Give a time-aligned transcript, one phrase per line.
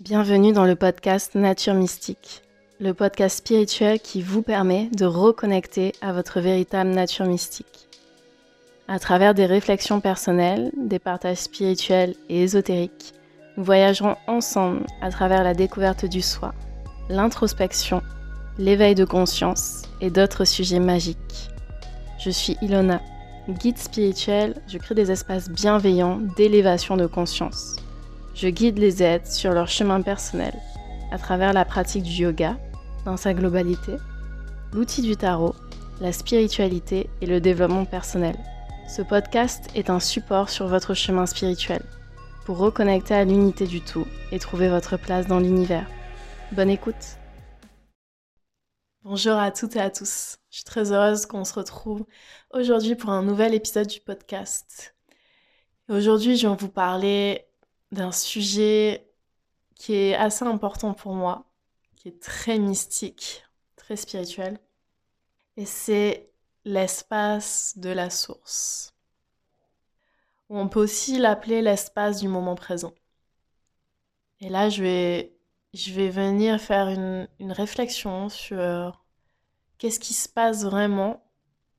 [0.00, 2.42] Bienvenue dans le podcast Nature Mystique,
[2.80, 7.88] le podcast spirituel qui vous permet de reconnecter à votre véritable nature mystique.
[8.88, 13.14] À travers des réflexions personnelles, des partages spirituels et ésotériques,
[13.56, 16.52] nous voyagerons ensemble à travers la découverte du soi,
[17.08, 18.02] l'introspection,
[18.58, 21.50] l'éveil de conscience et d'autres sujets magiques.
[22.18, 23.00] Je suis Ilona,
[23.48, 27.76] guide spirituel, je crée des espaces bienveillants d'élévation de conscience.
[28.34, 30.52] Je guide les aides sur leur chemin personnel
[31.12, 32.58] à travers la pratique du yoga
[33.04, 33.92] dans sa globalité,
[34.72, 35.54] l'outil du tarot,
[36.00, 38.36] la spiritualité et le développement personnel.
[38.88, 41.80] Ce podcast est un support sur votre chemin spirituel
[42.44, 45.88] pour reconnecter à l'unité du tout et trouver votre place dans l'univers.
[46.50, 47.18] Bonne écoute
[49.04, 50.38] Bonjour à toutes et à tous.
[50.50, 52.04] Je suis très heureuse qu'on se retrouve
[52.52, 54.96] aujourd'hui pour un nouvel épisode du podcast.
[55.88, 57.46] Aujourd'hui, je vais vous parler
[57.94, 59.08] d'un sujet
[59.74, 61.46] qui est assez important pour moi,
[61.96, 63.44] qui est très mystique,
[63.76, 64.58] très spirituel.
[65.56, 66.30] Et c'est
[66.64, 68.94] l'espace de la source.
[70.50, 72.92] on peut aussi l'appeler l'espace du moment présent.
[74.40, 75.30] Et là, je vais,
[76.10, 79.04] venir faire une réflexion sur
[79.78, 81.24] qu'est-ce qui se passe vraiment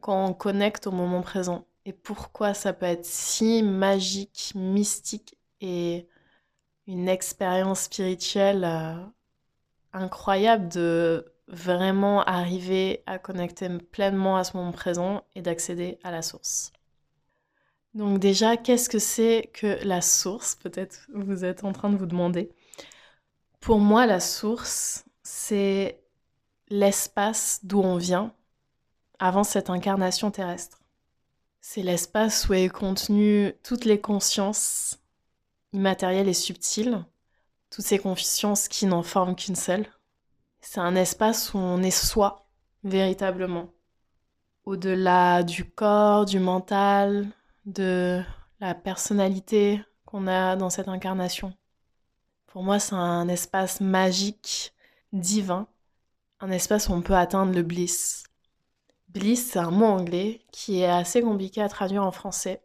[0.00, 6.08] quand on connecte au moment présent et pourquoi ça peut être si magique, mystique et
[6.86, 8.94] une expérience spirituelle euh,
[9.92, 16.22] incroyable de vraiment arriver à connecter pleinement à ce moment présent et d'accéder à la
[16.22, 16.72] source.
[17.94, 20.54] Donc déjà, qu'est-ce que c'est que la source?
[20.54, 22.50] Peut-être vous êtes en train de vous demander.
[23.60, 26.00] Pour moi, la source, c'est
[26.68, 28.32] l'espace d'où on vient
[29.18, 30.80] avant cette incarnation terrestre.
[31.60, 34.98] C'est l'espace où est contenu toutes les consciences
[35.72, 37.04] immatérielles et subtiles,
[37.70, 39.86] toutes ces consciences qui n'en forment qu'une seule.
[40.60, 42.48] C'est un espace où on est soi,
[42.84, 43.68] véritablement.
[44.64, 47.28] Au-delà du corps, du mental,
[47.66, 48.22] de
[48.60, 51.54] la personnalité qu'on a dans cette incarnation.
[52.46, 54.74] Pour moi, c'est un espace magique,
[55.12, 55.68] divin,
[56.40, 58.24] un espace où on peut atteindre le bliss.
[59.08, 62.62] Bliss, c'est un mot anglais qui est assez compliqué à traduire en français.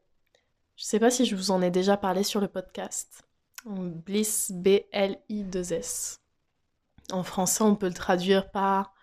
[0.75, 3.23] Je ne sais pas si je vous en ai déjà parlé sur le podcast.
[3.65, 6.19] Bliss, B-L-I-2-S.
[7.11, 8.93] En français, on peut le traduire par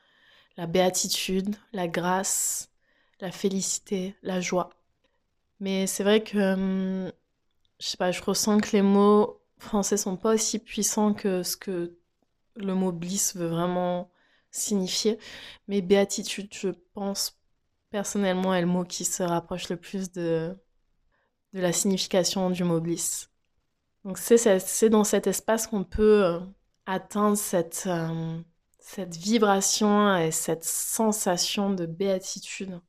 [0.57, 2.71] la béatitude, la grâce,
[3.21, 4.71] la félicité, la joie.
[5.61, 7.13] Mais c'est vrai que, hum,
[7.79, 11.57] je sais pas, je ressens que les mots français sont pas aussi puissants que ce
[11.57, 11.97] que
[12.57, 14.11] le mot bliss veut vraiment
[14.51, 15.19] signifier.
[15.69, 17.39] Mais béatitude, je pense
[17.91, 20.57] personnellement, est le mot qui se rapproche le plus de,
[21.53, 23.31] de la signification du mot bliss.
[24.05, 26.41] Donc c'est dans cet espace qu'on peut euh,
[26.87, 28.39] atteindre cette, euh,
[28.79, 32.81] cette vibration et cette sensation de béatitude.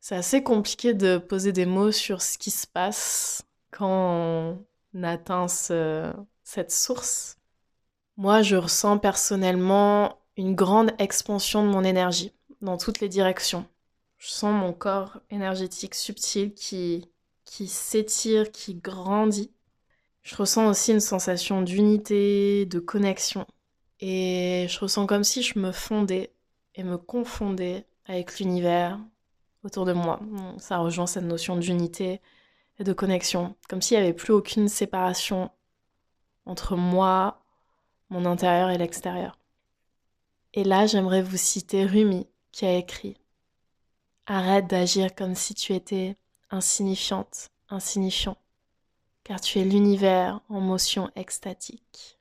[0.00, 4.56] C'est assez compliqué de poser des mots sur ce qui se passe quand
[4.94, 7.36] on atteint cette source.
[8.16, 12.32] Moi, je ressens personnellement une grande expansion de mon énergie
[12.62, 13.66] dans toutes les directions.
[14.16, 17.09] Je sens mon corps énergétique subtil qui,
[17.50, 19.50] qui s'étire, qui grandit.
[20.22, 23.44] Je ressens aussi une sensation d'unité, de connexion.
[23.98, 26.32] Et je ressens comme si je me fondais
[26.76, 29.00] et me confondais avec l'univers
[29.64, 30.20] autour de moi.
[30.58, 32.20] Ça rejoint cette notion d'unité
[32.78, 33.56] et de connexion.
[33.68, 35.50] Comme s'il n'y avait plus aucune séparation
[36.46, 37.42] entre moi,
[38.10, 39.40] mon intérieur et l'extérieur.
[40.54, 43.16] Et là, j'aimerais vous citer Rumi qui a écrit
[44.26, 46.16] Arrête d'agir comme si tu étais
[46.50, 48.36] insignifiante, insignifiant,
[49.24, 52.18] car tu es l'univers en motion extatique.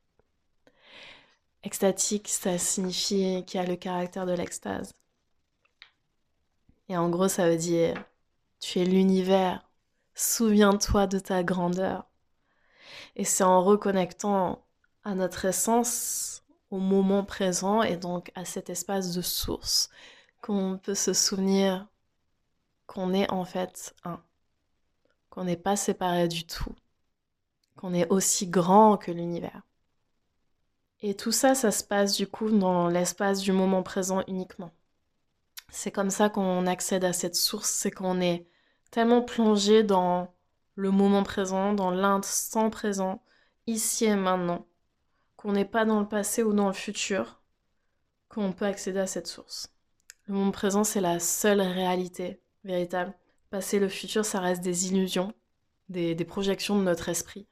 [1.64, 4.94] Extatique, ça signifie qu'il y a le caractère de l'extase.
[6.88, 7.96] Et en gros, ça veut dire
[8.60, 9.64] tu es l'univers,
[10.16, 12.06] souviens-toi de ta grandeur.
[13.16, 14.66] Et c'est en reconnectant
[15.04, 19.90] à notre essence au moment présent et donc à cet espace de source
[20.42, 21.88] qu'on peut se souvenir
[22.90, 24.20] qu'on est en fait un,
[25.30, 26.74] qu'on n'est pas séparé du tout,
[27.76, 29.62] qu'on est aussi grand que l'univers.
[31.02, 34.72] Et tout ça, ça se passe du coup dans l'espace du moment présent uniquement.
[35.70, 38.48] C'est comme ça qu'on accède à cette source, c'est qu'on est
[38.90, 40.34] tellement plongé dans
[40.74, 43.22] le moment présent, dans l'instant présent,
[43.68, 44.66] ici et maintenant,
[45.38, 47.40] qu'on n'est pas dans le passé ou dans le futur,
[48.30, 49.72] qu'on peut accéder à cette source.
[50.26, 53.14] Le moment présent, c'est la seule réalité véritable.
[53.50, 55.34] Passé, le futur, ça reste des illusions,
[55.90, 57.48] des, projections de notre esprit.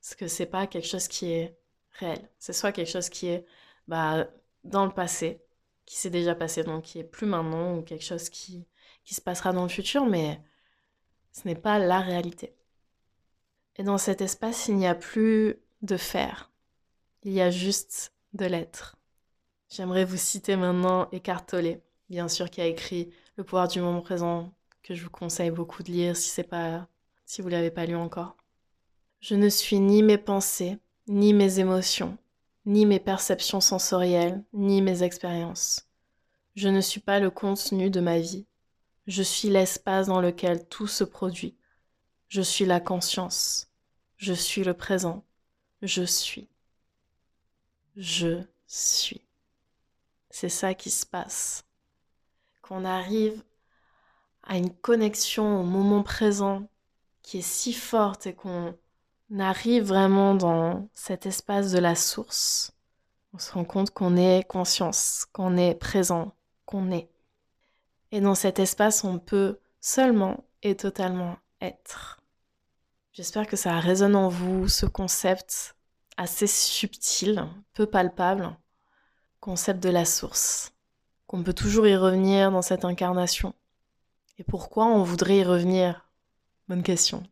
[0.00, 1.58] Parce que c'est pas quelque chose qui est
[1.92, 2.30] réel.
[2.38, 3.46] C'est soit quelque chose qui est
[3.88, 4.28] bah,
[4.64, 5.42] dans le passé,
[5.84, 8.66] qui s'est déjà passé, donc qui est plus maintenant, ou quelque chose qui,
[9.04, 10.40] se passera dans le futur, mais
[11.32, 12.56] ce n'est pas la réalité.
[13.76, 16.50] Et dans cet espace, il n'y a plus de faire,
[17.22, 18.96] il y a juste de l'être.
[19.68, 24.00] J'aimerais vous citer maintenant Eckhart Tolle, bien sûr, qui a écrit Le pouvoir du moment
[24.00, 26.88] présent, que je vous conseille beaucoup de lire si c'est pas
[27.24, 28.36] si vous l'avez pas lu encore.
[29.20, 32.16] Je ne suis ni mes pensées, ni mes émotions,
[32.64, 35.88] ni mes perceptions sensorielles, ni mes expériences.
[36.54, 38.46] Je ne suis pas le contenu de ma vie.
[39.06, 41.56] Je suis l'espace dans lequel tout se produit.
[42.28, 43.68] Je suis la conscience.
[44.16, 45.24] Je suis le présent.
[45.82, 46.48] Je suis.
[47.96, 49.22] Je suis.
[50.30, 51.65] C'est ça qui se passe.
[52.66, 53.44] Qu'on arrive
[54.42, 56.68] à une connexion au moment présent
[57.22, 58.74] qui est si forte et qu'on
[59.38, 62.72] arrive vraiment dans cet espace de la source,
[63.32, 66.34] on se rend compte qu'on est conscience, qu'on est présent,
[66.64, 67.08] qu'on est.
[68.10, 72.20] Et dans cet espace, on peut seulement et totalement être.
[73.12, 75.76] J'espère que ça résonne en vous, ce concept
[76.16, 78.56] assez subtil, peu palpable,
[79.38, 80.72] concept de la source,
[81.26, 83.54] qu'on peut toujours y revenir dans cette incarnation.
[84.38, 86.08] Et pourquoi on voudrait y revenir?
[86.68, 87.22] Bonne question.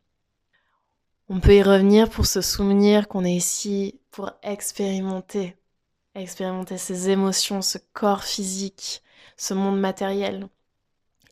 [1.29, 5.57] On peut y revenir pour se souvenir qu'on est ici pour expérimenter,
[6.13, 9.03] expérimenter ces émotions, ce corps physique,
[9.37, 10.47] ce monde matériel,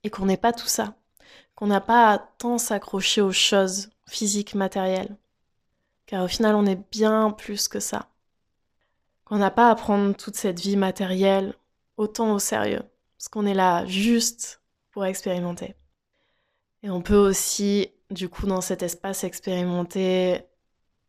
[0.04, 0.96] et qu'on n'est pas tout ça,
[1.56, 5.16] qu'on n'a pas à tant s'accrocher aux choses physiques, matérielles,
[6.06, 8.10] car au final on est bien plus que ça,
[9.26, 11.54] qu'on n'a pas à prendre toute cette vie matérielle
[11.98, 12.84] autant au sérieux,
[13.18, 14.62] parce qu'on est là juste
[14.92, 15.76] pour expérimenter.
[16.84, 20.42] Et on peut aussi du coup dans cet espace expérimenter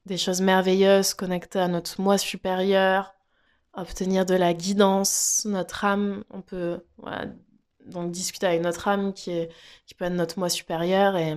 [0.06, 3.14] des choses merveilleuses connectées à notre moi supérieur,
[3.72, 6.80] obtenir de la guidance, notre âme, on peut
[7.86, 9.50] donc discuter avec notre âme qui, est,
[9.86, 11.36] qui peut être notre moi supérieur et,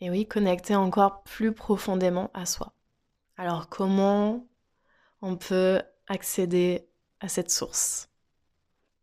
[0.00, 2.72] et oui, connecter encore plus profondément à soi.
[3.36, 4.46] Alors comment
[5.22, 6.88] on peut accéder
[7.20, 8.07] à cette source?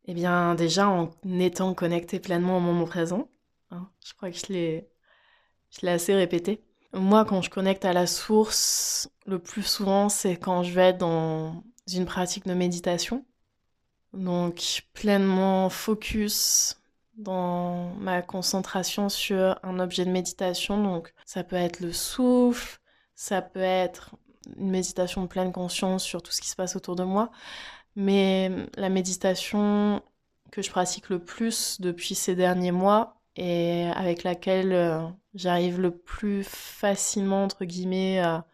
[0.05, 3.29] Eh bien déjà en étant connecté pleinement au moment présent.
[3.71, 4.89] Hein, je crois que je l'ai
[5.71, 6.61] je l'ai assez répété.
[6.93, 11.63] Moi, quand je connecte à la source, le plus souvent, c'est quand je vais dans
[11.91, 13.25] une pratique de méditation.
[14.13, 16.77] Donc, pleinement focus
[17.17, 20.81] dans ma concentration sur un objet de méditation.
[20.81, 22.79] Donc, ça peut être le souffle,
[23.15, 24.15] ça peut être
[24.57, 27.31] une méditation de pleine conscience sur tout ce qui se passe autour de moi.
[27.95, 30.01] Mais la méditation
[30.51, 35.91] que je pratique le plus depuis ces derniers mois, et avec laquelle euh, j'arrive le
[35.91, 38.45] plus facilement, entre guillemets, à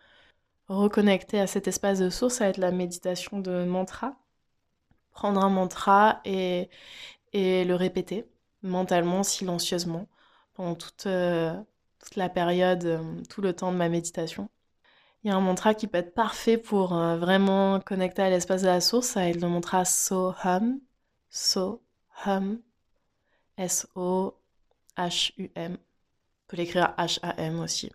[0.68, 4.16] reconnecter à cet espace de source, ça va être la méditation de mantra.
[5.12, 6.70] Prendre un mantra et,
[7.34, 8.26] et le répéter
[8.64, 10.08] mentalement, silencieusement,
[10.54, 11.54] pendant toute, euh,
[12.00, 14.50] toute la période, euh, tout le temps de ma méditation.
[15.24, 18.68] Il y a un mantra qui peut être parfait pour vraiment connecter à l'espace de
[18.68, 20.80] la source, ça va le mantra Soham,
[21.30, 22.60] Soham,
[23.58, 24.42] S-O
[24.98, 25.74] H-U-M.
[25.74, 27.92] On peut l'écrire H-A-M aussi.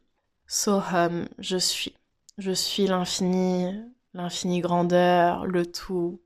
[0.47, 1.95] Soham, je suis.
[2.39, 3.73] Je suis l'infini,
[4.13, 6.21] l'infini grandeur, le tout.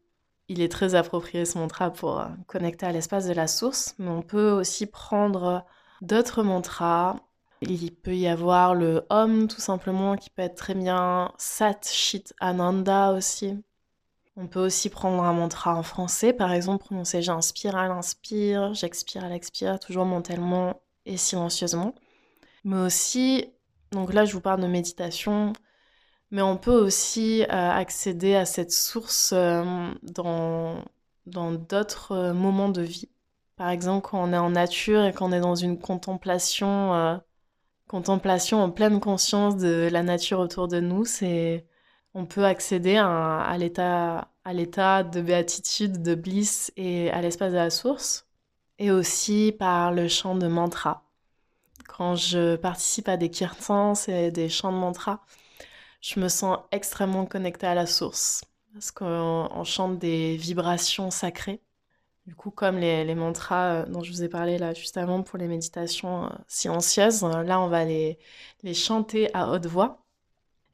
[0.49, 4.11] Il est très approprié ce mantra pour euh, connecter à l'espace de la source, mais
[4.11, 5.65] on peut aussi prendre
[6.03, 7.17] d'autres mantras.
[7.63, 12.33] Il peut y avoir le Om tout simplement qui peut être très bien Sat Chit
[12.41, 13.63] Ananda aussi.
[14.37, 19.25] On peut aussi prendre un mantra en français, par exemple prononcer j'inspire à l'inspire, j'expire
[19.25, 21.95] à l'expire, toujours mentalement et silencieusement.
[22.65, 23.53] Mais aussi,
[23.93, 25.53] donc là je vous parle de méditation,
[26.31, 30.85] mais on peut aussi euh, accéder à cette source euh, dans
[31.27, 33.11] dans d'autres euh, moments de vie.
[33.57, 37.21] Par exemple, quand on est en nature et qu'on est dans une contemplation,
[37.91, 41.67] contemplation en pleine conscience de la nature autour de nous, c'est
[42.15, 47.71] on peut accéder à, à l'état de béatitude, de bliss et à l'espace de la
[47.71, 48.29] source,
[48.79, 51.03] et aussi par le chant de mantra.
[51.89, 55.25] Quand je participe à des kirtans et des chants de mantra,
[56.01, 61.61] je me sens extrêmement connectée à la source, parce qu'on chante des vibrations sacrées.
[62.27, 65.39] Du coup, comme les, mantras euh, dont je vous ai parlé là juste avant pour
[65.39, 68.19] les méditations euh, silencieuses, là on va les,
[68.75, 70.05] chanter à haute voix.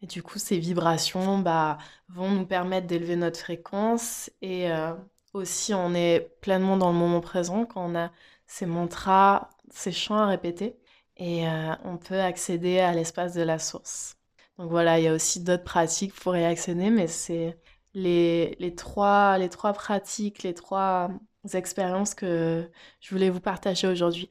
[0.02, 4.30] Et du coup, ces vibrations bah, vont nous permettre d'élever notre fréquence.
[4.42, 4.94] Et euh,
[5.32, 8.10] aussi on est pleinement dans le moment présent quand on a
[8.46, 10.76] ces mantras, ces chants à répéter.
[11.18, 11.46] Et
[11.84, 14.16] on peut accéder à l'espace de la source.
[14.58, 17.58] Donc voilà, il y a aussi d'autres pratiques pour y accéder, mais c'est
[17.96, 21.10] les, trois, les trois pratiques, les trois
[21.54, 22.68] expériences que
[23.00, 24.30] je voulais vous partager aujourd'hui.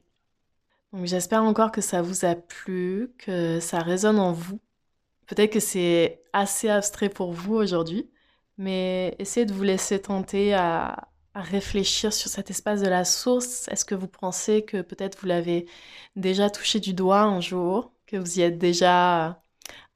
[0.93, 4.59] Donc j'espère encore que ça vous a plu, que ça résonne en vous.
[5.27, 8.09] Peut-être que c'est assez abstrait pour vous aujourd'hui,
[8.57, 13.67] mais essayez de vous laisser tenter à, réfléchir sur cet espace de la source.
[13.69, 15.67] Est-ce que vous pensez que peut-être vous l'avez
[16.15, 19.41] déjà touché du doigt un jour, que vous y êtes déjà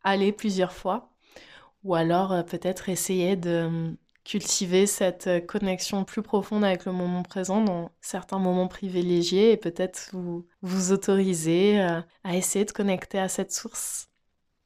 [0.04, 1.12] allé plusieurs fois?
[1.84, 3.96] Ou alors euh, peut-être essayer de
[4.30, 9.58] cultiver cette euh, connexion plus profonde avec le moment présent dans certains moments privilégiés et
[9.58, 14.10] peut-être vous vous autoriser euh, à essayer de connecter à cette source.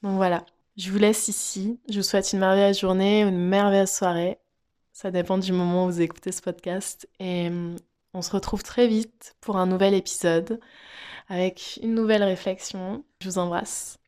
[0.02, 1.80] Donc voilà, je vous laisse ici.
[1.90, 4.38] Je vous souhaite une merveilleuse journée, une merveilleuse soirée.
[4.92, 7.08] Ça dépend du moment où vous écoutez ce podcast.
[7.22, 7.78] Et hum,
[8.14, 10.60] on se retrouve très vite pour un nouvel épisode
[11.30, 13.06] avec une nouvelle réflexion.
[13.22, 14.03] Je vous embrasse.